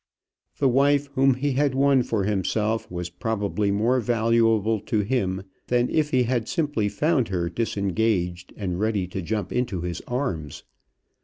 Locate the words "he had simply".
6.09-6.89